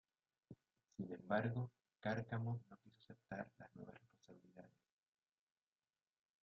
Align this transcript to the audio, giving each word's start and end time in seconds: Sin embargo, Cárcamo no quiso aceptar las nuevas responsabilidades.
Sin 0.97 1.11
embargo, 1.13 1.69
Cárcamo 1.99 2.59
no 2.71 2.77
quiso 2.79 2.97
aceptar 3.03 3.47
las 3.59 3.75
nuevas 3.75 3.93
responsabilidades. 3.99 4.73